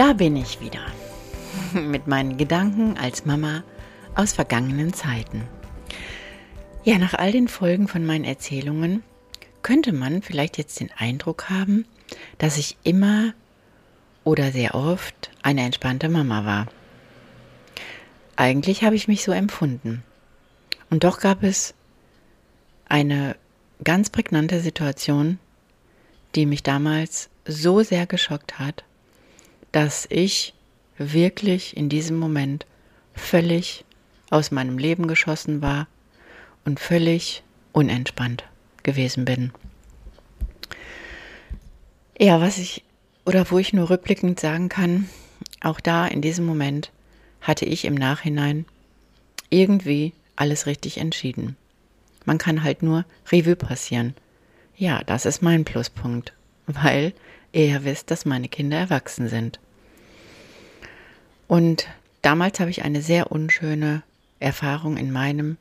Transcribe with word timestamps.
Da 0.00 0.14
bin 0.14 0.34
ich 0.34 0.62
wieder 0.62 0.86
mit 1.78 2.06
meinen 2.06 2.38
Gedanken 2.38 2.96
als 2.96 3.26
Mama 3.26 3.62
aus 4.14 4.32
vergangenen 4.32 4.94
Zeiten. 4.94 5.42
Ja, 6.84 6.96
nach 6.96 7.12
all 7.12 7.32
den 7.32 7.48
Folgen 7.48 7.86
von 7.86 8.06
meinen 8.06 8.24
Erzählungen 8.24 9.02
könnte 9.60 9.92
man 9.92 10.22
vielleicht 10.22 10.56
jetzt 10.56 10.80
den 10.80 10.90
Eindruck 10.96 11.50
haben, 11.50 11.84
dass 12.38 12.56
ich 12.56 12.78
immer 12.82 13.34
oder 14.24 14.52
sehr 14.52 14.74
oft 14.74 15.30
eine 15.42 15.64
entspannte 15.64 16.08
Mama 16.08 16.46
war. 16.46 16.68
Eigentlich 18.36 18.82
habe 18.82 18.96
ich 18.96 19.06
mich 19.06 19.22
so 19.22 19.32
empfunden. 19.32 20.02
Und 20.88 21.04
doch 21.04 21.20
gab 21.20 21.42
es 21.42 21.74
eine 22.88 23.36
ganz 23.84 24.08
prägnante 24.08 24.60
Situation, 24.60 25.38
die 26.34 26.46
mich 26.46 26.62
damals 26.62 27.28
so 27.44 27.82
sehr 27.82 28.06
geschockt 28.06 28.58
hat, 28.58 28.84
dass 29.72 30.06
ich 30.10 30.54
wirklich 30.98 31.76
in 31.76 31.88
diesem 31.88 32.18
Moment 32.18 32.66
völlig 33.14 33.84
aus 34.30 34.50
meinem 34.50 34.78
Leben 34.78 35.06
geschossen 35.06 35.62
war 35.62 35.86
und 36.64 36.80
völlig 36.80 37.42
unentspannt 37.72 38.44
gewesen 38.82 39.24
bin. 39.24 39.52
Ja, 42.18 42.40
was 42.40 42.58
ich 42.58 42.84
oder 43.24 43.50
wo 43.50 43.58
ich 43.58 43.72
nur 43.72 43.90
rückblickend 43.90 44.40
sagen 44.40 44.68
kann, 44.68 45.08
auch 45.60 45.80
da 45.80 46.06
in 46.06 46.20
diesem 46.22 46.46
Moment 46.46 46.90
hatte 47.40 47.64
ich 47.64 47.84
im 47.84 47.94
Nachhinein 47.94 48.66
irgendwie 49.50 50.12
alles 50.36 50.66
richtig 50.66 50.98
entschieden. 50.98 51.56
Man 52.24 52.38
kann 52.38 52.62
halt 52.62 52.82
nur 52.82 53.04
Revue 53.30 53.56
passieren. 53.56 54.14
Ja, 54.76 55.02
das 55.04 55.26
ist 55.26 55.42
mein 55.42 55.64
Pluspunkt, 55.64 56.32
weil 56.66 57.12
ihr 57.52 57.84
wisst, 57.84 58.10
dass 58.10 58.24
meine 58.24 58.48
Kinder 58.48 58.78
erwachsen 58.78 59.28
sind. 59.28 59.60
Und 61.48 61.88
damals 62.22 62.60
habe 62.60 62.70
ich 62.70 62.84
eine 62.84 63.02
sehr 63.02 63.32
unschöne 63.32 64.02
Erfahrung 64.38 64.96
in 64.96 65.10
meinem 65.10 65.56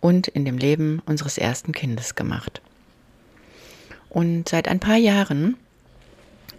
und 0.00 0.28
in 0.28 0.44
dem 0.44 0.58
Leben 0.58 1.02
unseres 1.06 1.38
ersten 1.38 1.72
Kindes 1.72 2.14
gemacht. 2.14 2.60
Und 4.08 4.48
seit 4.48 4.68
ein 4.68 4.80
paar 4.80 4.96
Jahren 4.96 5.56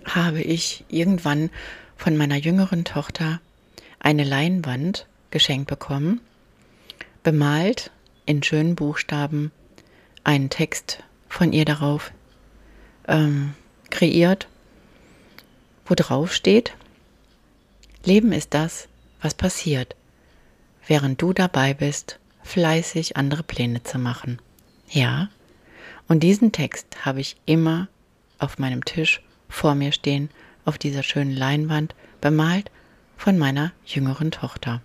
habe 0.06 0.42
ich 0.42 0.84
irgendwann 0.90 1.50
von 1.96 2.18
meiner 2.18 2.36
jüngeren 2.36 2.84
Tochter 2.84 3.40
eine 4.00 4.24
Leinwand 4.24 5.08
geschenkt 5.32 5.68
bekommen, 5.68 6.22
bemalt 7.24 7.92
in 8.26 8.44
schönen 8.44 8.76
Buchstaben, 8.76 9.52
einen 10.24 10.50
Text 10.50 11.04
von 11.30 11.54
ihr 11.54 11.66
darauf 11.66 12.12
ähm, 13.08 13.54
kreiert, 13.90 14.48
wo 15.88 15.96
drauf 15.96 16.34
steht, 16.34 16.74
Leben 18.04 18.32
ist 18.32 18.54
das, 18.54 18.88
was 19.22 19.34
passiert, 19.34 19.96
während 20.86 21.22
du 21.22 21.34
dabei 21.34 21.74
bist, 21.74 22.20
fleißig 22.44 23.18
andere 23.18 23.44
Pläne 23.44 23.84
zu 23.84 23.98
machen. 23.98 24.40
Ja, 24.90 25.30
und 26.08 26.22
diesen 26.22 26.52
Text 26.52 27.06
habe 27.06 27.20
ich 27.20 27.36
immer 27.46 27.88
auf 28.40 28.58
meinem 28.60 28.86
Tisch 28.86 29.22
vor 29.50 29.76
mir 29.76 29.92
stehen, 29.92 30.30
auf 30.66 30.78
dieser 30.78 31.04
schönen 31.04 31.36
Leinwand, 31.36 31.96
bemalt 32.22 32.72
von 33.18 33.38
meiner 33.38 33.72
jüngeren 33.86 34.32
Tochter. 34.32 34.82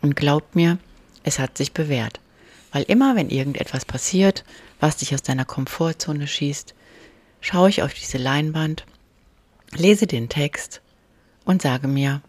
Und 0.00 0.16
glaubt 0.16 0.54
mir, 0.54 0.78
es 1.22 1.38
hat 1.38 1.56
sich 1.56 1.72
bewährt. 1.72 2.20
Weil 2.72 2.82
immer, 2.84 3.16
wenn 3.16 3.30
irgendetwas 3.30 3.84
passiert, 3.84 4.44
was 4.80 4.96
dich 4.96 5.14
aus 5.14 5.22
deiner 5.22 5.44
Komfortzone 5.44 6.26
schießt, 6.26 6.74
schaue 7.40 7.68
ich 7.68 7.82
auf 7.82 7.94
diese 7.94 8.18
Leinwand, 8.18 8.84
lese 9.76 10.06
den 10.06 10.28
Text 10.28 10.80
und 11.44 11.62
sage 11.62 11.88
mir, 11.88 12.22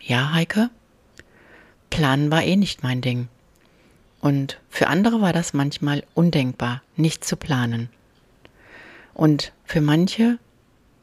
ja, 0.00 0.32
Heike, 0.32 0.70
Planen 1.90 2.30
war 2.30 2.42
eh 2.42 2.56
nicht 2.56 2.82
mein 2.82 3.00
Ding. 3.00 3.28
Und 4.20 4.60
für 4.70 4.86
andere 4.86 5.20
war 5.20 5.32
das 5.32 5.52
manchmal 5.52 6.04
undenkbar, 6.14 6.82
nicht 6.96 7.24
zu 7.24 7.36
planen. 7.36 7.90
Und 9.14 9.52
für 9.64 9.80
manche 9.80 10.38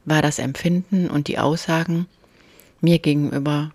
war 0.06 0.22
das 0.22 0.40
Empfinden 0.40 1.10
und 1.10 1.28
die 1.28 1.38
Aussagen 1.38 2.08
mir 2.82 3.00
gegenüber, 3.00 3.72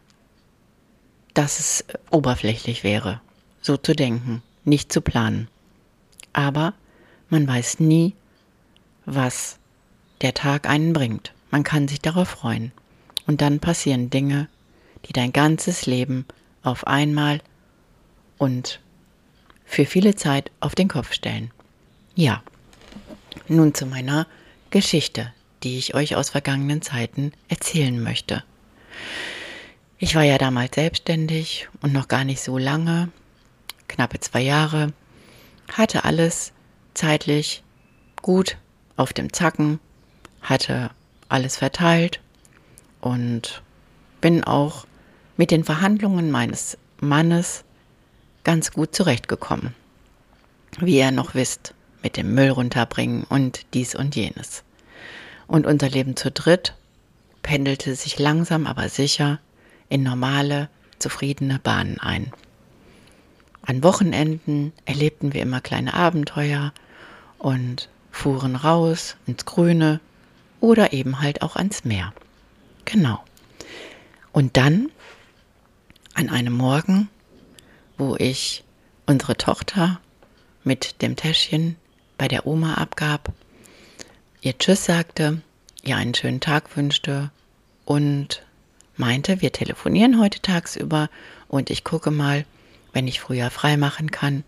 dass 1.35 1.61
es 1.61 1.85
oberflächlich 2.11 2.85
wäre, 2.85 3.21
so 3.61 3.77
zu 3.77 3.95
denken, 3.95 4.43
nicht 4.65 4.93
zu 4.93 5.01
planen. 5.01 5.49
Aber 6.33 6.75
man 7.29 7.47
weiß 7.47 7.81
nie, 7.81 8.15
was 9.05 9.59
der 10.23 10.35
Tag 10.35 10.69
einen 10.69 10.93
bringt. 10.93 11.33
Man 11.55 11.63
kann 11.63 11.87
sich 11.87 12.01
darauf 12.01 12.31
freuen. 12.31 12.73
Und 13.29 13.41
dann 13.41 13.61
passieren 13.61 14.11
Dinge, 14.11 14.49
die 15.05 15.13
dein 15.13 15.33
ganzes 15.33 15.87
Leben 15.87 16.27
auf 16.65 16.85
einmal 16.85 17.41
und 18.39 18.81
für 19.65 19.87
viele 19.87 20.17
Zeit 20.17 20.51
auf 20.59 20.75
den 20.75 20.89
Kopf 20.89 21.13
stellen. 21.13 21.53
Ja, 22.17 22.43
nun 23.47 23.73
zu 23.73 23.87
meiner 23.87 24.27
Geschichte, 24.71 25.33
die 25.63 25.79
ich 25.79 25.95
euch 25.95 26.17
aus 26.17 26.31
vergangenen 26.31 26.83
Zeiten 26.83 27.31
erzählen 27.47 28.03
möchte. 28.03 28.43
Ich 29.99 30.17
war 30.17 30.25
ja 30.25 30.39
damals 30.39 30.75
selbstständig 30.75 31.69
und 31.83 31.93
noch 31.93 32.09
gar 32.09 32.25
nicht 32.25 32.41
so 32.41 32.59
lange, 32.59 33.11
knappe 33.87 34.19
zwei 34.19 34.41
Jahre, 34.41 34.93
hatte 35.73 36.05
alles 36.05 36.53
zeitlich 36.95 37.63
gut 38.23 38.57
auf 38.97 39.13
dem 39.13 39.33
Zacken, 39.33 39.79
hatte 40.43 40.91
alles 41.35 41.57
verteilt 41.57 42.21
und 43.01 43.63
bin 44.21 44.45
auch 44.45 44.87
mit 45.37 45.51
den 45.51 45.65
Verhandlungen 45.65 46.31
meines 46.31 46.79
Mannes 47.01 47.65
ganz 48.45 48.71
gut 48.71 48.95
zurechtgekommen. 48.95 49.75
Wie 50.79 50.99
ihr 50.99 51.11
noch 51.11 51.35
wisst, 51.35 51.75
mit 52.05 52.17
dem 52.17 52.35
Müll 52.35 52.51
runterbringen 52.51 53.25
und 53.25 53.67
dies 53.75 53.97
und 53.97 54.15
jenes. 54.15 54.63
Und 55.49 55.67
unser 55.67 55.89
Leben 55.89 56.17
zu 56.17 56.31
dritt 56.31 56.75
pendelte 57.43 57.97
sich 57.97 58.19
langsam 58.19 58.67
aber 58.67 58.89
sicher 58.89 59.41
in 59.89 60.05
normale, 60.05 60.69
zufriedene 61.01 61.59
Bahnen 61.59 61.99
ein. 61.99 62.31
An 63.63 63.83
Wochenenden 63.83 64.73
erlebten 64.85 65.35
wir 65.35 65.43
immer 65.43 65.61
kleine 65.61 65.95
Abenteuer 65.95 66.73
und 67.39 67.89
fuhren 68.13 68.55
raus 68.55 69.17
ins 69.27 69.45
Grüne 69.45 70.01
oder 70.65 70.95
eben 70.95 71.21
halt 71.21 71.43
auch 71.43 71.57
ans 71.57 71.85
Meer. 71.85 72.15
Genau. 72.87 73.23
Und 74.33 74.57
dann, 74.57 74.91
an 76.15 76.31
einem 76.31 76.55
Morgen, 76.55 77.11
wo 77.99 78.17
ich 78.17 78.65
unsere 79.05 79.37
Tochter 79.37 80.01
mit 80.63 81.03
dem 81.03 81.17
Täschchen 81.17 81.77
bei 82.17 82.29
der 82.29 82.47
Oma 82.47 82.75
abgab, 82.77 83.31
ihr 84.41 84.57
Tschüss 84.57 84.87
sagte, 84.87 85.43
ihr 85.83 85.99
einen 85.99 86.15
schönen 86.15 86.41
Tag 86.41 86.75
wünschte 86.79 87.31
und 87.85 88.43
meinte, 88.97 89.43
wir 89.43 89.53
telefonieren 89.53 90.19
heute 90.19 90.41
tagsüber 90.41 91.11
und 91.47 91.69
ich 91.69 91.85
gucke 91.85 92.11
mal, 92.11 92.47
wenn 92.95 93.07
ich 93.07 93.21
früher 93.21 93.51
frei 93.51 93.77
machen 93.77 94.11
kann, 94.11 94.45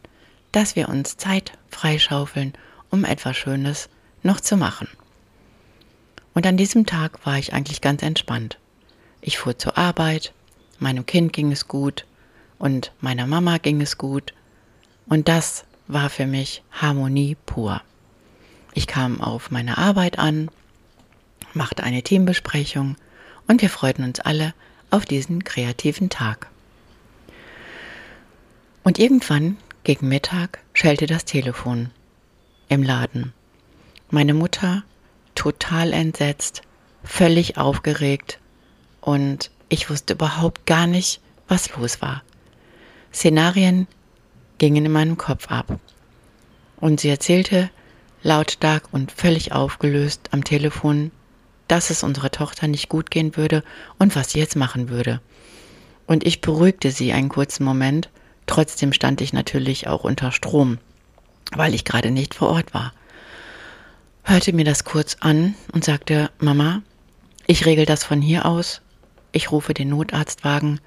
dass 0.51 0.77
wir 0.77 0.89
uns 0.89 1.19
Zeit 1.19 1.53
freischaufeln, 1.71 2.55
um 2.89 3.05
etwas 3.05 3.37
Schönes 3.37 3.91
noch 4.23 4.41
zu 4.41 4.57
machen. 4.57 4.89
Und 6.37 6.47
an 6.47 6.59
diesem 6.59 6.85
Tag 6.85 7.25
war 7.25 7.39
ich 7.39 7.55
eigentlich 7.55 7.81
ganz 7.81 8.03
entspannt. 8.03 8.59
Ich 9.23 9.39
fuhr 9.39 9.59
zur 9.59 9.79
Arbeit, 9.79 10.35
meinem 10.79 11.07
Kind 11.07 11.33
ging 11.33 11.51
es 11.51 11.67
gut, 11.67 12.05
und 12.59 12.93
meiner 13.01 13.27
Mama 13.27 13.57
ging 13.57 13.81
es 13.81 13.97
gut. 13.97 14.35
Und 15.07 15.29
das 15.29 15.65
war 15.89 16.11
für 16.11 16.27
mich 16.27 16.63
Harmonie 16.71 17.39
pur. 17.47 17.81
Ich 18.75 18.87
kam 18.87 19.23
auf 19.23 19.51
meine 19.51 19.79
Arbeit 19.79 20.19
an, 20.19 20.51
machte 21.55 21.83
eine 21.85 22.03
Teambesprechung 22.03 22.97
und 23.49 23.63
wir 23.63 23.71
freuten 23.71 24.05
uns 24.05 24.21
alle 24.21 24.53
auf 24.91 25.07
diesen 25.07 25.43
kreativen 25.43 26.11
Tag. 26.11 26.49
Und 28.85 28.99
irgendwann 28.99 29.57
gegen 29.85 30.09
Mittag 30.09 30.59
schellte 30.75 31.07
das 31.07 31.25
Telefon 31.25 31.89
im 32.69 32.83
Laden. 32.83 33.33
Meine 34.11 34.35
Mutter, 34.35 34.83
total 35.37 35.93
entsetzt, 35.93 36.63
völlig 37.05 37.57
aufgeregt, 37.57 38.41
und 39.01 39.53
ich 39.69 39.89
wusste 39.89 40.15
überhaupt 40.15 40.67
gar 40.67 40.89
nicht, 40.89 41.21
was 41.47 41.77
los 41.77 42.03
war. 42.03 42.23
Szenarien 43.13 43.87
gingen 44.59 44.85
in 44.85 44.93
meinem 44.93 45.17
Kopf 45.17 45.49
ab. 45.49 45.79
Und 46.79 47.01
sie 47.01 47.09
erzählte 47.09 47.71
lautstark 48.23 48.89
und 48.91 49.13
völlig 49.13 49.53
aufgelöst 49.53 50.29
am 50.33 50.43
Telefon, 50.43 51.13
dass 51.69 51.91
es 51.91 52.03
unserer 52.03 52.31
Tochter 52.31 52.67
nicht 52.67 52.89
gut 52.89 53.11
gehen 53.11 53.37
würde 53.37 53.63
und 53.99 54.17
was 54.17 54.31
sie 54.31 54.41
jetzt 54.41 54.57
machen 54.57 54.89
würde. 54.89 55.21
Und 56.07 56.27
ich 56.27 56.41
beruhigte 56.41 56.91
sie 56.91 57.13
einen 57.13 57.29
kurzen 57.29 57.65
Moment, 57.65 58.11
trotzdem 58.47 58.93
stand 58.93 59.21
ich 59.21 59.33
natürlich 59.33 59.87
auch 59.87 60.05
unter 60.05 60.33
Strom, 60.33 60.79
weil 61.53 61.75
ich 61.75 61.85
gerade 61.85 62.11
nicht 62.11 62.35
vor 62.35 62.51
Ort 62.51 62.75
war. 62.75 62.93
Hörte 64.29 64.53
mir 64.53 64.65
das 64.65 64.83
kurz 64.83 65.19
an 65.21 65.55
und 65.73 65.85
sagte, 65.85 66.33
Mama, 66.41 66.83
ich 67.47 67.65
regel 67.65 67.87
das 67.87 68.03
von 68.03 68.21
hier 68.21 68.45
aus, 68.45 68.81
ich 69.31 69.53
rufe 69.53 69.73
den 69.73 69.91
Notarztwagen, 69.91 70.81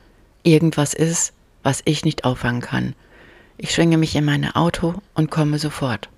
irgendwas 0.43 0.93
ist, 0.93 1.31
was 1.63 1.81
ich 1.85 2.03
nicht 2.03 2.25
auffangen 2.25 2.59
kann. 2.59 2.95
Ich 3.57 3.73
schwinge 3.73 3.97
mich 3.97 4.13
in 4.17 4.25
mein 4.25 4.53
Auto 4.53 4.95
und 5.13 5.31
komme 5.31 5.57
sofort. 5.57 6.09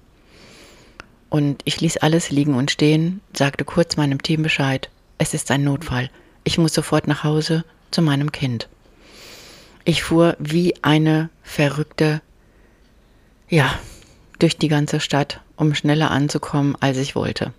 Und 1.29 1.61
ich 1.63 1.79
ließ 1.79 1.97
alles 1.97 2.31
liegen 2.31 2.55
und 2.55 2.71
stehen, 2.71 3.21
sagte 3.37 3.65
kurz 3.65 3.97
meinem 3.97 4.23
Team 4.23 4.41
Bescheid, 4.41 4.89
es 5.19 5.35
ist 5.35 5.51
ein 5.51 5.63
Notfall, 5.63 6.09
ich 6.43 6.57
muss 6.57 6.73
sofort 6.73 7.07
nach 7.07 7.23
Hause 7.23 7.63
zu 7.91 8.01
meinem 8.01 8.31
Kind. 8.31 8.67
Ich 9.85 10.01
fuhr 10.01 10.35
wie 10.39 10.73
eine 10.81 11.29
Verrückte, 11.43 12.23
ja, 13.47 13.77
durch 14.39 14.57
die 14.57 14.69
ganze 14.69 14.99
Stadt, 14.99 15.39
um 15.61 15.75
schneller 15.75 16.09
anzukommen, 16.09 16.75
als 16.79 16.97
ich 16.97 17.15
wollte. 17.15 17.53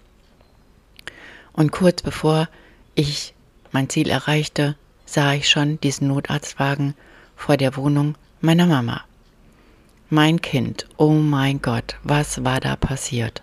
Und 1.53 1.71
kurz 1.71 2.03
bevor 2.03 2.49
ich 2.97 3.33
mein 3.71 3.89
Ziel 3.89 4.11
erreichte, 4.11 4.75
sah 5.07 5.35
ich 5.35 5.49
schon 5.49 5.81
diesen 5.81 6.09
Notarztwagen 6.09 6.95
vor 7.37 7.57
der 7.57 7.77
Wohnung 7.77 8.17
meiner 8.41 8.67
Mama. 8.67 9.03
Mein 10.11 10.43
Kind, 10.43 10.87
oh 10.97 11.13
mein 11.13 11.63
Gott, 11.63 11.95
was 12.03 12.45
war 12.45 12.59
da 12.59 12.75
passiert? 12.75 13.41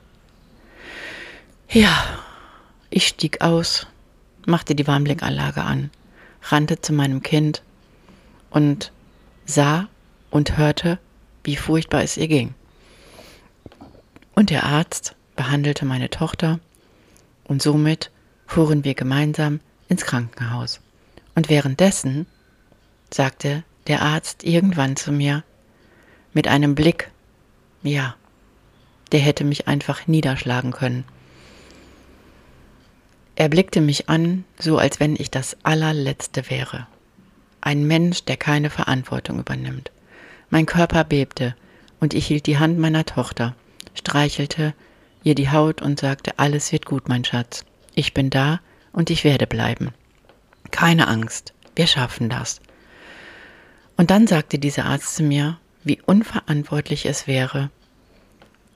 Ja, 1.69 1.95
ich 2.89 3.07
stieg 3.07 3.39
aus, 3.39 3.87
machte 4.45 4.75
die 4.75 4.87
Warnblinkanlage 4.87 5.61
an, 5.61 5.89
rannte 6.43 6.81
zu 6.81 6.91
meinem 6.91 7.23
Kind 7.23 7.63
und 8.49 8.91
sah 9.45 9.87
und 10.31 10.57
hörte, 10.57 10.99
wie 11.45 11.55
furchtbar 11.55 12.03
es 12.03 12.17
ihr 12.17 12.27
ging. 12.27 12.55
Und 14.39 14.51
der 14.51 14.63
Arzt 14.63 15.17
behandelte 15.35 15.83
meine 15.83 16.09
Tochter 16.09 16.61
und 17.43 17.61
somit 17.61 18.09
fuhren 18.47 18.85
wir 18.85 18.93
gemeinsam 18.93 19.59
ins 19.89 20.05
Krankenhaus. 20.05 20.79
Und 21.35 21.49
währenddessen 21.49 22.25
sagte 23.13 23.65
der 23.87 24.01
Arzt 24.01 24.45
irgendwann 24.45 24.95
zu 24.95 25.11
mir 25.11 25.43
mit 26.31 26.47
einem 26.47 26.73
Blick, 26.73 27.11
ja, 27.83 28.15
der 29.11 29.19
hätte 29.19 29.43
mich 29.43 29.67
einfach 29.67 30.07
niederschlagen 30.07 30.71
können. 30.71 31.03
Er 33.35 33.49
blickte 33.49 33.81
mich 33.81 34.07
an, 34.07 34.45
so 34.57 34.77
als 34.77 35.01
wenn 35.01 35.17
ich 35.17 35.29
das 35.29 35.57
allerletzte 35.63 36.49
wäre. 36.49 36.87
Ein 37.59 37.85
Mensch, 37.85 38.23
der 38.23 38.37
keine 38.37 38.69
Verantwortung 38.69 39.37
übernimmt. 39.37 39.91
Mein 40.49 40.65
Körper 40.65 41.03
bebte, 41.03 41.57
und 41.99 42.13
ich 42.13 42.25
hielt 42.25 42.45
die 42.45 42.57
Hand 42.57 42.79
meiner 42.79 43.03
Tochter, 43.03 43.53
streichelte 43.99 44.73
ihr 45.23 45.35
die 45.35 45.51
Haut 45.51 45.81
und 45.81 45.99
sagte, 45.99 46.39
alles 46.39 46.71
wird 46.71 46.85
gut, 46.85 47.07
mein 47.09 47.25
Schatz. 47.25 47.65
Ich 47.95 48.13
bin 48.13 48.29
da 48.29 48.59
und 48.91 49.09
ich 49.09 49.23
werde 49.23 49.47
bleiben. 49.47 49.93
Keine 50.71 51.07
Angst, 51.07 51.53
wir 51.75 51.87
schaffen 51.87 52.29
das. 52.29 52.61
Und 53.97 54.11
dann 54.11 54.27
sagte 54.27 54.59
dieser 54.59 54.85
Arzt 54.85 55.15
zu 55.15 55.23
mir, 55.23 55.57
wie 55.83 56.01
unverantwortlich 56.01 57.05
es 57.05 57.27
wäre, 57.27 57.69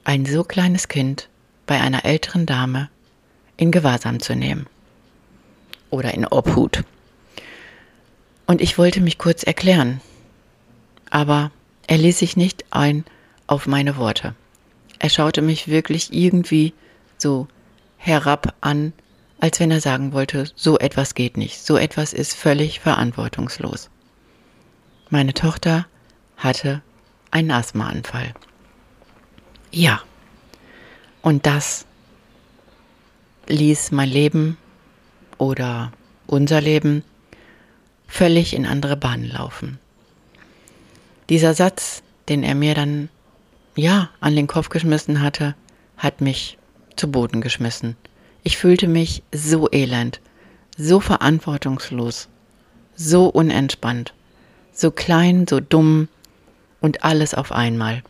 ein 0.03 0.25
so 0.25 0.43
kleines 0.43 0.89
Kind 0.89 1.29
bei 1.65 1.79
einer 1.79 2.03
älteren 2.03 2.45
Dame 2.45 2.89
in 3.55 3.71
Gewahrsam 3.71 4.19
zu 4.19 4.35
nehmen 4.35 4.67
oder 5.89 6.13
in 6.13 6.25
Obhut. 6.25 6.83
Und 8.45 8.59
ich 8.61 8.77
wollte 8.77 8.99
mich 8.99 9.17
kurz 9.17 9.43
erklären, 9.43 10.01
aber 11.09 11.51
er 11.87 11.97
ließ 11.97 12.19
sich 12.19 12.35
nicht 12.35 12.65
ein 12.71 13.05
auf 13.47 13.67
meine 13.67 13.95
Worte. 13.95 14.35
Er 15.03 15.09
schaute 15.09 15.41
mich 15.41 15.67
wirklich 15.67 16.13
irgendwie 16.13 16.73
so 17.17 17.49
herab 17.97 18.55
an, 18.61 18.93
als 19.41 19.59
wenn 19.59 19.69
er 19.69 19.81
sagen 19.81 20.13
wollte, 20.13 20.49
so 20.55 20.79
etwas 20.79 21.13
geht 21.13 21.35
nicht, 21.35 21.59
so 21.59 21.75
etwas 21.75 22.13
ist 22.13 22.33
völlig 22.35 22.79
verantwortungslos. 22.79 23.89
Meine 25.09 25.33
Tochter 25.33 25.87
hatte 26.37 26.81
einen 27.31 27.51
Asthmaanfall. 27.51 28.33
Ja, 29.71 30.01
und 31.21 31.45
das 31.47 31.85
ließ 33.49 33.91
mein 33.91 34.07
Leben 34.07 34.57
oder 35.37 35.91
unser 36.27 36.61
Leben 36.61 37.03
völlig 38.07 38.53
in 38.53 38.65
andere 38.65 38.95
Bahnen 38.95 39.29
laufen. 39.29 39.79
Dieser 41.27 41.53
Satz, 41.53 42.03
den 42.29 42.41
er 42.43 42.55
mir 42.55 42.73
dann 42.73 43.09
ja 43.75 44.09
an 44.19 44.35
den 44.35 44.47
Kopf 44.47 44.69
geschmissen 44.69 45.21
hatte, 45.21 45.55
hat 45.97 46.21
mich 46.21 46.57
zu 46.95 47.09
Boden 47.09 47.41
geschmissen. 47.41 47.95
Ich 48.43 48.57
fühlte 48.57 48.87
mich 48.87 49.23
so 49.33 49.69
elend, 49.71 50.19
so 50.77 50.99
verantwortungslos, 50.99 52.27
so 52.95 53.27
unentspannt, 53.27 54.13
so 54.73 54.91
klein, 54.91 55.47
so 55.47 55.59
dumm 55.59 56.07
und 56.81 57.03
alles 57.03 57.33
auf 57.33 57.51
einmal. 57.51 58.03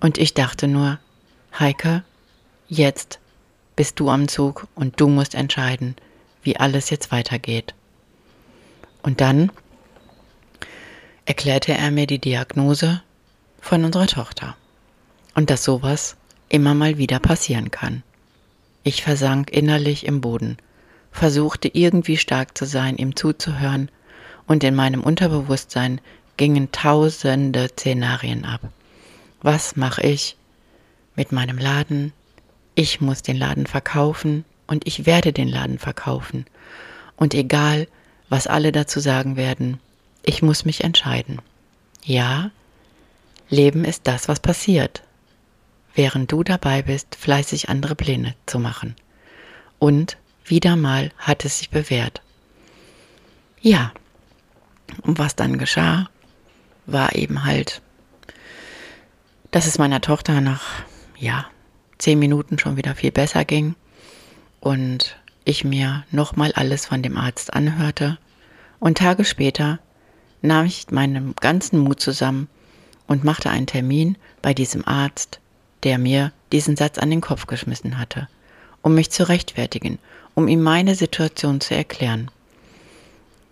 Und 0.00 0.18
ich 0.18 0.34
dachte 0.34 0.68
nur, 0.68 0.98
Heike, 1.58 2.04
jetzt 2.68 3.18
bist 3.74 3.98
du 3.98 4.10
am 4.10 4.28
Zug 4.28 4.68
und 4.74 5.00
du 5.00 5.08
musst 5.08 5.34
entscheiden, 5.34 5.96
wie 6.42 6.56
alles 6.56 6.90
jetzt 6.90 7.10
weitergeht. 7.12 7.74
Und 9.02 9.20
dann 9.20 9.50
erklärte 11.24 11.72
er 11.72 11.90
mir 11.90 12.06
die 12.06 12.20
Diagnose 12.20 13.02
von 13.60 13.84
unserer 13.84 14.06
Tochter 14.06 14.56
und 15.36 15.50
dass 15.50 15.62
sowas 15.62 16.16
immer 16.48 16.74
mal 16.74 16.98
wieder 16.98 17.20
passieren 17.20 17.70
kann. 17.70 18.02
Ich 18.82 19.02
versank 19.04 19.50
innerlich 19.50 20.06
im 20.06 20.20
Boden, 20.20 20.56
versuchte 21.12 21.68
irgendwie 21.68 22.16
stark 22.16 22.58
zu 22.58 22.64
sein, 22.64 22.96
ihm 22.96 23.14
zuzuhören, 23.14 23.90
und 24.48 24.64
in 24.64 24.74
meinem 24.74 25.02
Unterbewusstsein 25.02 26.00
gingen 26.36 26.70
tausende 26.72 27.68
Szenarien 27.68 28.44
ab. 28.44 28.60
Was 29.42 29.76
mache 29.76 30.02
ich 30.02 30.36
mit 31.16 31.32
meinem 31.32 31.58
Laden, 31.58 32.12
ich 32.74 33.00
muss 33.00 33.22
den 33.22 33.36
Laden 33.36 33.66
verkaufen 33.66 34.44
und 34.66 34.86
ich 34.86 35.06
werde 35.06 35.32
den 35.32 35.48
Laden 35.48 35.78
verkaufen. 35.78 36.46
Und 37.16 37.34
egal, 37.34 37.88
was 38.28 38.46
alle 38.46 38.70
dazu 38.70 39.00
sagen 39.00 39.36
werden, 39.36 39.80
ich 40.22 40.42
muss 40.42 40.64
mich 40.64 40.84
entscheiden. 40.84 41.40
Ja, 42.04 42.50
Leben 43.48 43.84
ist 43.84 44.02
das, 44.04 44.28
was 44.28 44.40
passiert, 44.40 45.02
während 45.96 46.30
du 46.30 46.44
dabei 46.44 46.82
bist, 46.82 47.16
fleißig 47.16 47.68
andere 47.68 47.96
Pläne 47.96 48.34
zu 48.44 48.60
machen. 48.60 48.94
Und 49.78 50.18
wieder 50.44 50.76
mal 50.76 51.10
hat 51.18 51.44
es 51.44 51.58
sich 51.58 51.70
bewährt. 51.70 52.22
Ja, 53.60 53.92
und 55.02 55.18
was 55.18 55.34
dann 55.34 55.58
geschah, 55.58 56.08
war 56.86 57.16
eben 57.16 57.44
halt, 57.44 57.82
dass 59.50 59.66
es 59.66 59.78
meiner 59.78 60.00
Tochter 60.00 60.40
nach, 60.40 60.84
ja, 61.18 61.46
zehn 61.98 62.18
Minuten 62.18 62.58
schon 62.58 62.76
wieder 62.76 62.94
viel 62.94 63.10
besser 63.10 63.44
ging 63.44 63.74
und 64.60 65.16
ich 65.44 65.64
mir 65.64 66.04
nochmal 66.10 66.52
alles 66.52 66.86
von 66.86 67.02
dem 67.02 67.16
Arzt 67.16 67.54
anhörte. 67.54 68.18
Und 68.78 68.98
Tage 68.98 69.24
später 69.24 69.78
nahm 70.42 70.66
ich 70.66 70.90
meinen 70.90 71.34
ganzen 71.36 71.78
Mut 71.78 72.00
zusammen 72.00 72.48
und 73.06 73.24
machte 73.24 73.50
einen 73.50 73.66
Termin 73.66 74.18
bei 74.42 74.52
diesem 74.52 74.86
Arzt, 74.86 75.40
der 75.82 75.98
mir 75.98 76.32
diesen 76.52 76.76
Satz 76.76 76.98
an 76.98 77.10
den 77.10 77.20
Kopf 77.20 77.46
geschmissen 77.46 77.98
hatte, 77.98 78.28
um 78.82 78.94
mich 78.94 79.10
zu 79.10 79.28
rechtfertigen, 79.28 79.98
um 80.34 80.48
ihm 80.48 80.62
meine 80.62 80.94
Situation 80.94 81.60
zu 81.60 81.74
erklären. 81.74 82.30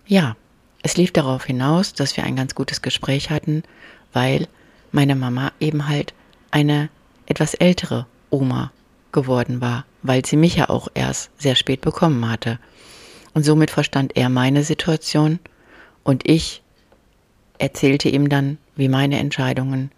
Ja, 0.07 0.35
es 0.83 0.97
lief 0.97 1.11
darauf 1.11 1.45
hinaus, 1.45 1.93
dass 1.93 2.15
wir 2.15 2.23
ein 2.23 2.35
ganz 2.35 2.53
gutes 2.55 2.81
Gespräch 2.81 3.31
hatten, 3.31 3.63
weil 4.13 4.47
meine 4.91 5.15
Mama 5.15 5.51
eben 5.59 5.87
halt 5.87 6.13
eine 6.51 6.89
etwas 7.25 7.53
ältere 7.55 8.05
Oma 8.29 8.71
geworden 9.11 9.61
war, 9.61 9.85
weil 10.03 10.25
sie 10.25 10.37
mich 10.37 10.55
ja 10.55 10.69
auch 10.69 10.87
erst 10.93 11.31
sehr 11.41 11.55
spät 11.55 11.81
bekommen 11.81 12.29
hatte. 12.29 12.59
Und 13.33 13.43
somit 13.43 13.71
verstand 13.71 14.15
er 14.15 14.29
meine 14.29 14.63
Situation 14.63 15.39
und 16.03 16.29
ich 16.29 16.61
erzählte 17.57 18.09
ihm 18.09 18.29
dann, 18.29 18.57
wie 18.75 18.89
meine 18.89 19.17
Entscheidungen, 19.19 19.91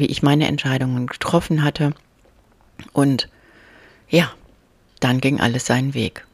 wie 0.00 0.06
ich 0.06 0.22
meine 0.22 0.46
Entscheidungen 0.46 1.06
getroffen 1.06 1.62
hatte. 1.62 1.92
Und 2.92 3.28
ja, 4.08 4.32
dann 5.00 5.20
ging 5.20 5.40
alles 5.40 5.66
seinen 5.66 5.94
Weg. 5.94 6.26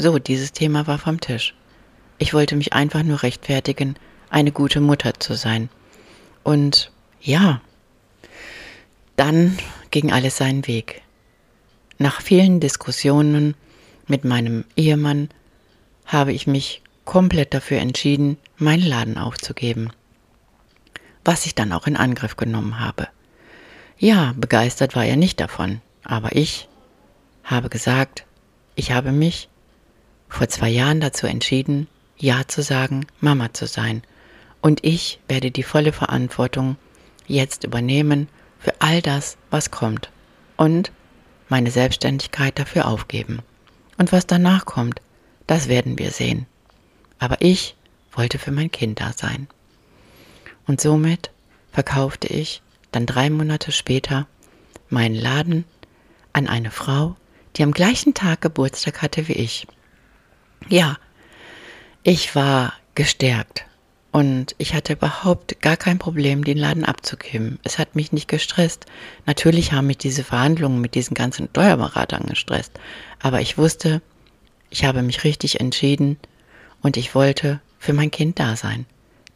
So, 0.00 0.18
dieses 0.18 0.52
Thema 0.52 0.86
war 0.86 0.98
vom 0.98 1.20
Tisch. 1.20 1.54
Ich 2.18 2.34
wollte 2.34 2.56
mich 2.56 2.72
einfach 2.72 3.02
nur 3.02 3.22
rechtfertigen, 3.22 3.96
eine 4.30 4.52
gute 4.52 4.80
Mutter 4.80 5.14
zu 5.18 5.34
sein. 5.34 5.68
Und 6.42 6.90
ja, 7.20 7.60
dann 9.16 9.58
ging 9.90 10.12
alles 10.12 10.36
seinen 10.36 10.66
Weg. 10.66 11.02
Nach 11.98 12.20
vielen 12.20 12.60
Diskussionen 12.60 13.54
mit 14.06 14.24
meinem 14.24 14.64
Ehemann 14.76 15.28
habe 16.06 16.32
ich 16.32 16.46
mich 16.46 16.82
komplett 17.04 17.54
dafür 17.54 17.78
entschieden, 17.78 18.38
meinen 18.56 18.86
Laden 18.86 19.18
aufzugeben. 19.18 19.90
Was 21.28 21.44
ich 21.44 21.54
dann 21.54 21.74
auch 21.74 21.86
in 21.86 21.98
Angriff 21.98 22.36
genommen 22.36 22.80
habe. 22.80 23.06
Ja, 23.98 24.32
begeistert 24.38 24.96
war 24.96 25.04
er 25.04 25.16
nicht 25.16 25.38
davon, 25.40 25.82
aber 26.02 26.34
ich 26.34 26.70
habe 27.44 27.68
gesagt, 27.68 28.24
ich 28.76 28.92
habe 28.92 29.12
mich 29.12 29.50
vor 30.30 30.48
zwei 30.48 30.70
Jahren 30.70 31.02
dazu 31.02 31.26
entschieden, 31.26 31.86
Ja 32.16 32.48
zu 32.48 32.62
sagen, 32.62 33.06
Mama 33.20 33.52
zu 33.52 33.66
sein. 33.66 34.00
Und 34.62 34.82
ich 34.86 35.20
werde 35.28 35.50
die 35.50 35.64
volle 35.64 35.92
Verantwortung 35.92 36.76
jetzt 37.26 37.62
übernehmen 37.62 38.30
für 38.58 38.72
all 38.80 39.02
das, 39.02 39.36
was 39.50 39.70
kommt. 39.70 40.08
Und 40.56 40.92
meine 41.50 41.70
Selbstständigkeit 41.70 42.58
dafür 42.58 42.88
aufgeben. 42.88 43.40
Und 43.98 44.12
was 44.12 44.26
danach 44.26 44.64
kommt, 44.64 45.02
das 45.46 45.68
werden 45.68 45.98
wir 45.98 46.10
sehen. 46.10 46.46
Aber 47.18 47.36
ich 47.40 47.76
wollte 48.12 48.38
für 48.38 48.50
mein 48.50 48.70
Kind 48.70 49.02
da 49.02 49.12
sein. 49.12 49.46
Und 50.68 50.80
somit 50.80 51.30
verkaufte 51.72 52.28
ich 52.28 52.62
dann 52.92 53.06
drei 53.06 53.30
Monate 53.30 53.72
später 53.72 54.28
meinen 54.90 55.14
Laden 55.14 55.64
an 56.32 56.46
eine 56.46 56.70
Frau, 56.70 57.16
die 57.56 57.62
am 57.64 57.72
gleichen 57.72 58.14
Tag 58.14 58.42
Geburtstag 58.42 59.02
hatte 59.02 59.26
wie 59.28 59.32
ich. 59.32 59.66
Ja, 60.68 60.96
ich 62.02 62.34
war 62.36 62.74
gestärkt 62.94 63.64
und 64.12 64.54
ich 64.58 64.74
hatte 64.74 64.92
überhaupt 64.92 65.60
gar 65.62 65.76
kein 65.78 65.98
Problem, 65.98 66.44
den 66.44 66.58
Laden 66.58 66.84
abzugeben. 66.84 67.58
Es 67.62 67.78
hat 67.78 67.96
mich 67.96 68.12
nicht 68.12 68.28
gestresst. 68.28 68.84
Natürlich 69.24 69.72
haben 69.72 69.86
mich 69.86 69.98
diese 69.98 70.22
Verhandlungen 70.22 70.80
mit 70.82 70.94
diesen 70.94 71.14
ganzen 71.14 71.48
Steuerberatern 71.48 72.26
gestresst. 72.26 72.72
Aber 73.20 73.40
ich 73.40 73.56
wusste, 73.56 74.02
ich 74.68 74.84
habe 74.84 75.02
mich 75.02 75.24
richtig 75.24 75.60
entschieden 75.60 76.18
und 76.82 76.98
ich 76.98 77.14
wollte 77.14 77.60
für 77.78 77.94
mein 77.94 78.10
Kind 78.10 78.38
da 78.38 78.54
sein. 78.54 78.84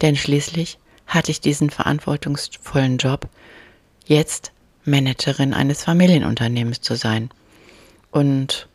Denn 0.01 0.15
schließlich 0.15 0.77
hatte 1.07 1.31
ich 1.31 1.41
diesen 1.41 1.69
verantwortungsvollen 1.69 2.97
Job, 2.97 3.27
jetzt 4.05 4.51
Managerin 4.85 5.53
eines 5.53 5.83
Familienunternehmens 5.83 6.81
zu 6.81 6.95
sein. 6.95 7.29
Und 8.11 8.67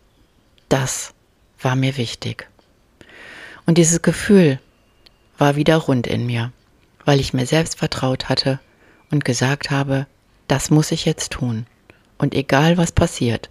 das 0.68 1.14
war 1.60 1.76
mir 1.76 1.96
wichtig. 1.96 2.48
Und 3.66 3.78
dieses 3.78 4.02
Gefühl 4.02 4.58
war 5.36 5.56
wieder 5.56 5.76
rund 5.76 6.06
in 6.06 6.26
mir, 6.26 6.52
weil 7.04 7.20
ich 7.20 7.34
mir 7.34 7.46
selbst 7.46 7.78
vertraut 7.78 8.28
hatte 8.28 8.60
und 9.10 9.24
gesagt 9.24 9.70
habe, 9.70 10.06
das 10.48 10.70
muss 10.70 10.92
ich 10.92 11.04
jetzt 11.04 11.32
tun. 11.32 11.66
Und 12.16 12.34
egal 12.34 12.78
was 12.78 12.92
passiert, 12.92 13.50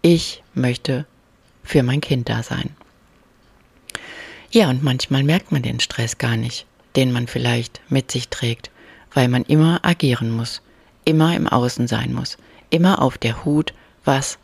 ich 0.00 0.42
möchte 0.54 1.06
für 1.62 1.82
mein 1.82 2.00
Kind 2.00 2.28
da 2.28 2.42
sein. 2.42 2.70
Ja, 4.50 4.68
und 4.68 4.82
manchmal 4.82 5.22
merkt 5.22 5.52
man 5.52 5.62
den 5.62 5.80
Stress 5.80 6.18
gar 6.18 6.36
nicht, 6.36 6.66
den 6.96 7.12
man 7.12 7.26
vielleicht 7.26 7.80
mit 7.88 8.10
sich 8.10 8.28
trägt, 8.28 8.70
weil 9.12 9.28
man 9.28 9.44
immer 9.44 9.80
agieren 9.84 10.30
muss, 10.30 10.62
immer 11.04 11.34
im 11.34 11.46
Außen 11.48 11.88
sein 11.88 12.12
muss, 12.12 12.38
immer 12.70 13.02
auf 13.02 13.18
der 13.18 13.44
Hut, 13.44 13.72
was 14.04 14.38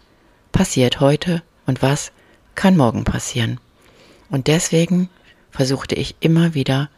passiert 0.53 1.01
heute 1.01 1.43
und 1.67 1.83
was 1.83 2.13
kann 2.55 2.77
morgen 2.77 3.05
passieren. 3.05 3.61
Und 4.31 4.47
deswegen 4.47 5.09
versuchte 5.51 5.95
ich 5.95 6.17
immer 6.21 6.55
wieder 6.55 6.91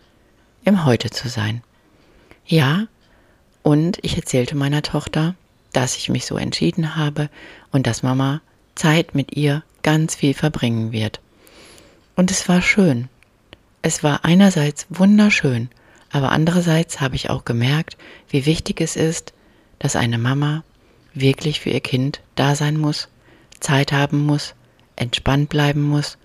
im 0.65 0.85
Heute 0.85 1.11
zu 1.11 1.29
sein. 1.29 1.63
Ja, 2.47 2.87
und 3.63 3.99
ich 4.03 4.17
erzählte 4.17 4.57
meiner 4.57 4.83
Tochter, 4.83 5.35
dass 5.73 5.97
ich 5.97 6.09
mich 6.09 6.27
so 6.27 6.37
entschieden 6.37 6.97
habe 6.97 7.31
und 7.71 7.87
dass 7.87 8.03
Mama 8.03 8.41
Zeit 8.75 9.15
mit 9.15 9.37
ihr 9.37 9.63
ganz 9.83 10.15
viel 10.15 10.35
verbringen 10.35 10.93
wird. 10.93 11.21
Und 12.17 12.31
es 12.31 12.49
war 12.49 12.63
schön. 12.63 13.09
Es 13.83 14.03
war 14.03 14.25
einerseits 14.25 14.87
wunderschön, 14.91 15.71
aber 16.11 16.33
andererseits 16.33 17.01
habe 17.01 17.17
ich 17.17 17.31
auch 17.31 17.45
gemerkt, 17.45 17.97
wie 18.29 18.45
wichtig 18.45 18.81
es 18.81 18.97
ist, 18.97 19.33
dass 19.79 19.97
eine 19.97 20.19
Mama 20.19 20.65
wirklich 21.15 21.61
für 21.61 21.71
ihr 21.71 21.81
Kind 21.81 22.21
da 22.35 22.55
sein 22.55 22.77
muss, 22.77 23.09
Zeit 23.59 23.93
haben 23.93 24.27
muss, 24.27 24.55
entspannt 24.97 25.49
bleiben 25.49 25.83
muss, 25.83 26.19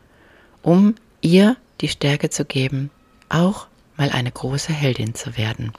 um 0.63 0.95
ihr 1.21 1.55
die 1.81 1.87
Stärke 1.87 2.29
zu 2.29 2.43
geben, 2.43 2.91
auch 3.29 3.67
mal 3.95 4.09
eine 4.09 4.31
große 4.31 4.73
Heldin 4.73 5.15
zu 5.15 5.37
werden. 5.37 5.71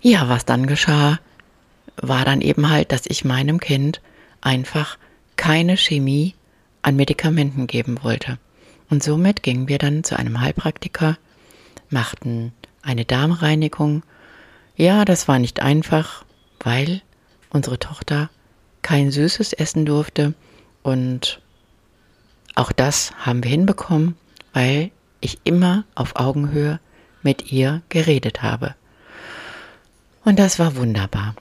Ja, 0.00 0.28
was 0.28 0.44
dann 0.44 0.66
geschah, 0.66 1.18
war 1.96 2.24
dann 2.24 2.40
eben 2.40 2.70
halt, 2.70 2.92
dass 2.92 3.02
ich 3.06 3.24
meinem 3.24 3.60
Kind 3.60 4.00
einfach 4.40 4.96
keine 5.36 5.76
Chemie 5.76 6.34
an 6.82 6.96
Medikamenten 6.96 7.66
geben 7.66 8.02
wollte. 8.02 8.38
Und 8.90 9.02
somit 9.02 9.42
gingen 9.42 9.68
wir 9.68 9.78
dann 9.78 10.04
zu 10.04 10.18
einem 10.18 10.40
Heilpraktiker, 10.40 11.18
machten 11.90 12.52
eine 12.82 13.04
Darmreinigung. 13.04 14.02
Ja, 14.76 15.04
das 15.04 15.28
war 15.28 15.38
nicht 15.38 15.60
einfach, 15.60 16.24
weil 16.60 17.02
unsere 17.50 17.78
Tochter 17.78 18.30
kein 18.82 19.10
Süßes 19.10 19.52
essen 19.52 19.84
durfte 19.84 20.34
und 20.82 21.40
auch 22.54 22.72
das 22.72 23.12
haben 23.18 23.44
wir 23.44 23.50
hinbekommen, 23.50 24.16
weil 24.52 24.90
ich 25.20 25.38
immer 25.44 25.84
auf 25.94 26.16
Augenhöhe 26.16 26.80
mit 27.22 27.52
ihr 27.52 27.82
geredet 27.88 28.42
habe. 28.42 28.74
Und 30.24 30.38
das 30.38 30.58
war 30.58 30.76
wunderbar. 30.76 31.34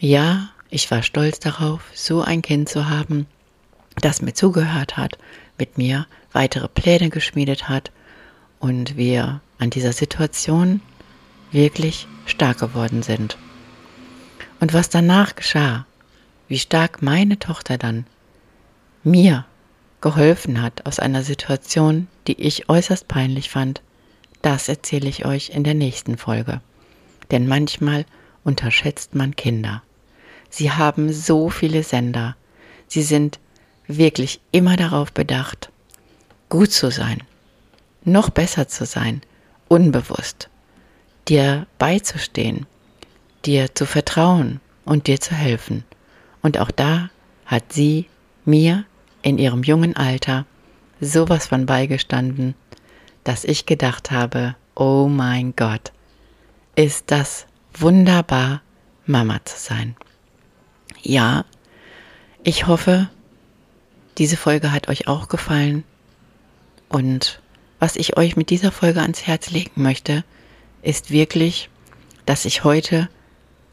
Ja, 0.00 0.50
ich 0.70 0.90
war 0.90 1.02
stolz 1.02 1.40
darauf, 1.40 1.82
so 1.94 2.22
ein 2.22 2.42
Kind 2.42 2.68
zu 2.68 2.88
haben, 2.88 3.26
das 3.96 4.22
mir 4.22 4.34
zugehört 4.34 4.96
hat, 4.96 5.18
mit 5.58 5.76
mir 5.76 6.06
weitere 6.38 6.68
Pläne 6.68 7.10
geschmiedet 7.10 7.68
hat 7.68 7.90
und 8.60 8.96
wir 8.96 9.40
an 9.58 9.70
dieser 9.70 9.92
Situation 9.92 10.80
wirklich 11.50 12.06
stark 12.26 12.58
geworden 12.58 13.02
sind. 13.02 13.36
Und 14.60 14.72
was 14.72 14.88
danach 14.88 15.34
geschah, 15.34 15.84
wie 16.46 16.60
stark 16.60 17.02
meine 17.02 17.40
Tochter 17.40 17.76
dann 17.76 18.06
mir 19.02 19.46
geholfen 20.00 20.62
hat 20.62 20.86
aus 20.86 21.00
einer 21.00 21.24
Situation, 21.24 22.06
die 22.28 22.40
ich 22.40 22.68
äußerst 22.68 23.08
peinlich 23.08 23.50
fand, 23.50 23.82
das 24.40 24.68
erzähle 24.68 25.08
ich 25.08 25.26
euch 25.26 25.50
in 25.50 25.64
der 25.64 25.74
nächsten 25.74 26.16
Folge. 26.18 26.60
Denn 27.32 27.48
manchmal 27.48 28.06
unterschätzt 28.44 29.16
man 29.16 29.34
Kinder. 29.34 29.82
Sie 30.50 30.70
haben 30.70 31.12
so 31.12 31.50
viele 31.50 31.82
Sender. 31.82 32.36
Sie 32.86 33.02
sind 33.02 33.40
wirklich 33.88 34.40
immer 34.52 34.76
darauf 34.76 35.12
bedacht, 35.12 35.72
gut 36.48 36.72
zu 36.72 36.90
sein, 36.90 37.22
noch 38.04 38.30
besser 38.30 38.68
zu 38.68 38.86
sein, 38.86 39.22
unbewusst, 39.68 40.48
dir 41.28 41.66
beizustehen, 41.78 42.66
dir 43.44 43.74
zu 43.74 43.86
vertrauen 43.86 44.60
und 44.84 45.06
dir 45.06 45.20
zu 45.20 45.34
helfen. 45.34 45.84
Und 46.42 46.58
auch 46.58 46.70
da 46.70 47.10
hat 47.46 47.72
sie 47.72 48.06
mir 48.44 48.84
in 49.22 49.38
ihrem 49.38 49.62
jungen 49.62 49.96
Alter 49.96 50.46
sowas 51.00 51.46
von 51.46 51.66
beigestanden, 51.66 52.54
dass 53.24 53.44
ich 53.44 53.66
gedacht 53.66 54.10
habe, 54.10 54.56
oh 54.74 55.08
mein 55.08 55.54
Gott, 55.54 55.92
ist 56.76 57.10
das 57.10 57.46
wunderbar, 57.74 58.62
Mama 59.06 59.40
zu 59.44 59.58
sein. 59.58 59.96
Ja, 61.02 61.44
ich 62.42 62.66
hoffe, 62.66 63.08
diese 64.18 64.36
Folge 64.36 64.72
hat 64.72 64.88
euch 64.88 65.08
auch 65.08 65.28
gefallen. 65.28 65.84
Und 66.88 67.40
was 67.78 67.96
ich 67.96 68.16
euch 68.16 68.36
mit 68.36 68.50
dieser 68.50 68.72
Folge 68.72 69.00
ans 69.00 69.26
Herz 69.26 69.50
legen 69.50 69.82
möchte, 69.82 70.24
ist 70.82 71.10
wirklich, 71.10 71.68
dass 72.26 72.44
ich 72.44 72.64
heute 72.64 73.08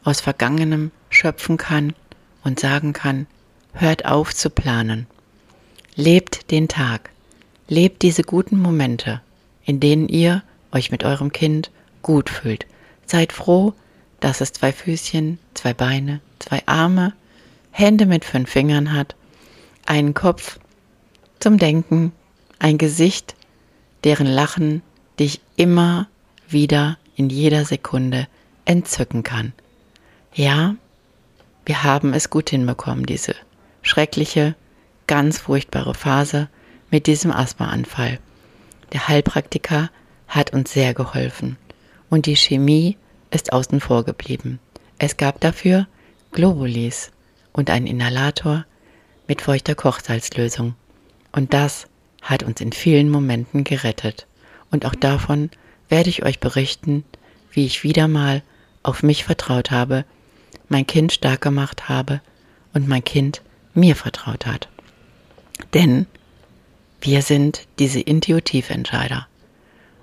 aus 0.04 0.20
Vergangenem 0.20 0.92
schöpfen 1.10 1.56
kann 1.56 1.94
und 2.44 2.60
sagen 2.60 2.92
kann, 2.92 3.26
hört 3.72 4.04
auf 4.06 4.34
zu 4.34 4.50
planen. 4.50 5.06
Lebt 5.94 6.50
den 6.50 6.68
Tag. 6.68 7.10
Lebt 7.68 8.02
diese 8.02 8.22
guten 8.22 8.58
Momente, 8.60 9.20
in 9.64 9.80
denen 9.80 10.08
ihr 10.08 10.42
euch 10.70 10.90
mit 10.90 11.02
eurem 11.04 11.32
Kind 11.32 11.70
gut 12.02 12.30
fühlt. 12.30 12.66
Seid 13.06 13.32
froh, 13.32 13.74
dass 14.20 14.40
es 14.40 14.52
zwei 14.52 14.72
Füßchen, 14.72 15.38
zwei 15.54 15.74
Beine, 15.74 16.20
zwei 16.38 16.62
Arme, 16.66 17.12
Hände 17.72 18.06
mit 18.06 18.24
fünf 18.24 18.50
Fingern 18.50 18.92
hat, 18.92 19.16
einen 19.84 20.14
Kopf 20.14 20.58
zum 21.40 21.58
Denken, 21.58 22.12
ein 22.58 22.78
Gesicht, 22.78 23.34
deren 24.04 24.26
Lachen 24.26 24.82
dich 25.18 25.40
immer 25.56 26.08
wieder 26.48 26.98
in 27.16 27.30
jeder 27.30 27.64
Sekunde 27.64 28.28
entzücken 28.64 29.22
kann. 29.22 29.52
Ja, 30.34 30.76
wir 31.64 31.82
haben 31.82 32.12
es 32.12 32.30
gut 32.30 32.50
hinbekommen, 32.50 33.06
diese 33.06 33.34
schreckliche 33.82 34.54
ganz 35.06 35.38
furchtbare 35.38 35.94
Phase 35.94 36.48
mit 36.90 37.06
diesem 37.06 37.32
Asthmaanfall. 37.32 38.18
Der 38.92 39.08
Heilpraktiker 39.08 39.90
hat 40.28 40.52
uns 40.52 40.72
sehr 40.72 40.94
geholfen 40.94 41.56
und 42.10 42.26
die 42.26 42.36
Chemie 42.36 42.96
ist 43.30 43.52
außen 43.52 43.80
vor 43.80 44.04
geblieben. 44.04 44.58
Es 44.98 45.16
gab 45.16 45.40
dafür 45.40 45.86
Globulis 46.32 47.10
und 47.52 47.70
einen 47.70 47.86
Inhalator 47.86 48.64
mit 49.26 49.42
feuchter 49.42 49.74
Kochsalzlösung. 49.74 50.74
Und 51.32 51.52
das 51.52 51.86
hat 52.26 52.42
uns 52.42 52.60
in 52.60 52.72
vielen 52.72 53.08
Momenten 53.08 53.64
gerettet. 53.64 54.26
Und 54.70 54.84
auch 54.84 54.94
davon 54.94 55.50
werde 55.88 56.10
ich 56.10 56.24
euch 56.24 56.40
berichten, 56.40 57.04
wie 57.52 57.64
ich 57.64 57.84
wieder 57.84 58.08
mal 58.08 58.42
auf 58.82 59.02
mich 59.02 59.24
vertraut 59.24 59.70
habe, 59.70 60.04
mein 60.68 60.86
Kind 60.86 61.12
stark 61.12 61.40
gemacht 61.40 61.88
habe 61.88 62.20
und 62.74 62.88
mein 62.88 63.04
Kind 63.04 63.42
mir 63.74 63.96
vertraut 63.96 64.46
hat. 64.46 64.68
Denn 65.72 66.06
wir 67.00 67.22
sind 67.22 67.66
diese 67.78 68.00
Intuitiventscheider. 68.00 69.28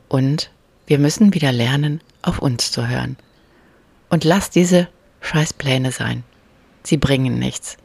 Und 0.07 0.49
wir 0.87 0.99
müssen 0.99 1.33
wieder 1.33 1.51
lernen, 1.51 2.01
auf 2.21 2.39
uns 2.39 2.71
zu 2.71 2.87
hören. 2.87 3.17
Und 4.09 4.23
lass 4.23 4.49
diese 4.49 4.87
Scheißpläne 5.21 5.91
sein. 5.91 6.23
Sie 6.83 6.97
bringen 6.97 7.39
nichts. 7.39 7.77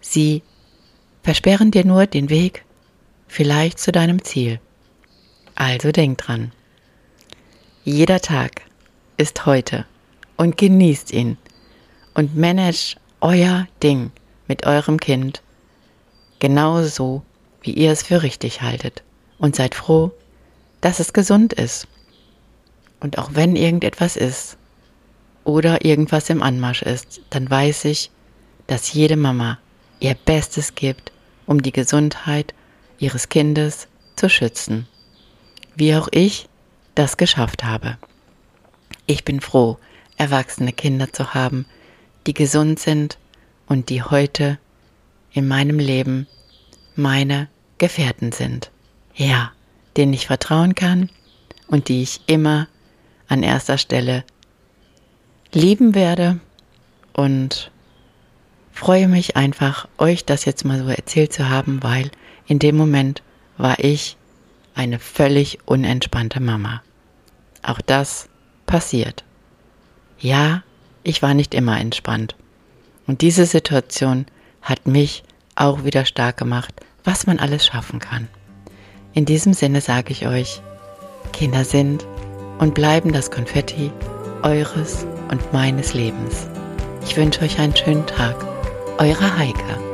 Sie 0.00 0.42
versperren 1.22 1.70
dir 1.70 1.84
nur 1.84 2.06
den 2.06 2.28
Weg 2.28 2.64
vielleicht 3.32 3.78
zu 3.78 3.92
deinem 3.92 4.22
Ziel. 4.22 4.60
Also 5.54 5.90
denk 5.90 6.18
dran. 6.18 6.52
Jeder 7.82 8.20
Tag 8.20 8.60
ist 9.16 9.46
heute 9.46 9.86
und 10.36 10.58
genießt 10.58 11.12
ihn 11.12 11.38
und 12.12 12.36
managt 12.36 12.98
euer 13.22 13.66
Ding 13.82 14.10
mit 14.48 14.66
eurem 14.66 15.00
Kind 15.00 15.42
genauso, 16.40 17.22
wie 17.62 17.72
ihr 17.72 17.90
es 17.90 18.02
für 18.02 18.22
richtig 18.22 18.60
haltet. 18.60 19.02
Und 19.38 19.56
seid 19.56 19.74
froh, 19.74 20.12
dass 20.82 21.00
es 21.00 21.14
gesund 21.14 21.54
ist. 21.54 21.88
Und 23.00 23.16
auch 23.18 23.30
wenn 23.32 23.56
irgendetwas 23.56 24.16
ist 24.16 24.58
oder 25.44 25.84
irgendwas 25.86 26.28
im 26.28 26.42
Anmarsch 26.42 26.82
ist, 26.82 27.22
dann 27.30 27.50
weiß 27.50 27.86
ich, 27.86 28.10
dass 28.66 28.92
jede 28.92 29.16
Mama 29.16 29.58
ihr 30.00 30.14
Bestes 30.14 30.74
gibt, 30.74 31.12
um 31.46 31.62
die 31.62 31.72
Gesundheit 31.72 32.54
ihres 33.02 33.28
Kindes 33.28 33.88
zu 34.14 34.30
schützen. 34.30 34.86
Wie 35.74 35.94
auch 35.96 36.08
ich 36.12 36.48
das 36.94 37.16
geschafft 37.16 37.64
habe. 37.64 37.98
Ich 39.06 39.24
bin 39.24 39.40
froh, 39.40 39.78
erwachsene 40.16 40.72
Kinder 40.72 41.12
zu 41.12 41.34
haben, 41.34 41.66
die 42.26 42.34
gesund 42.34 42.78
sind 42.78 43.18
und 43.66 43.88
die 43.88 44.02
heute 44.02 44.58
in 45.32 45.48
meinem 45.48 45.78
Leben 45.78 46.28
meine 46.94 47.48
Gefährten 47.78 48.30
sind. 48.30 48.70
Ja, 49.14 49.52
denen 49.96 50.12
ich 50.12 50.26
vertrauen 50.26 50.74
kann 50.74 51.10
und 51.66 51.88
die 51.88 52.02
ich 52.02 52.20
immer 52.26 52.68
an 53.26 53.42
erster 53.42 53.78
Stelle 53.78 54.24
lieben 55.52 55.94
werde 55.94 56.38
und 57.14 57.72
freue 58.72 59.08
mich 59.08 59.36
einfach, 59.36 59.88
euch 59.98 60.24
das 60.24 60.44
jetzt 60.44 60.64
mal 60.64 60.78
so 60.78 60.88
erzählt 60.88 61.32
zu 61.32 61.48
haben, 61.48 61.82
weil 61.82 62.10
in 62.46 62.58
dem 62.58 62.76
Moment 62.76 63.22
war 63.56 63.78
ich 63.78 64.16
eine 64.74 64.98
völlig 64.98 65.58
unentspannte 65.66 66.40
Mama. 66.40 66.82
Auch 67.62 67.80
das 67.80 68.28
passiert. 68.66 69.24
Ja, 70.18 70.62
ich 71.02 71.22
war 71.22 71.34
nicht 71.34 71.54
immer 71.54 71.78
entspannt. 71.80 72.36
Und 73.06 73.20
diese 73.20 73.46
Situation 73.46 74.26
hat 74.62 74.86
mich 74.86 75.24
auch 75.54 75.84
wieder 75.84 76.04
stark 76.04 76.36
gemacht, 76.36 76.74
was 77.04 77.26
man 77.26 77.38
alles 77.38 77.66
schaffen 77.66 77.98
kann. 77.98 78.28
In 79.12 79.24
diesem 79.24 79.52
Sinne 79.52 79.80
sage 79.80 80.12
ich 80.12 80.26
euch, 80.26 80.62
Kinder 81.32 81.64
sind 81.64 82.06
und 82.58 82.74
bleiben 82.74 83.12
das 83.12 83.30
Konfetti 83.30 83.90
eures 84.42 85.06
und 85.30 85.52
meines 85.52 85.94
Lebens. 85.94 86.46
Ich 87.04 87.16
wünsche 87.16 87.42
euch 87.42 87.58
einen 87.58 87.76
schönen 87.76 88.06
Tag. 88.06 88.36
Eure 88.98 89.36
Heike. 89.36 89.91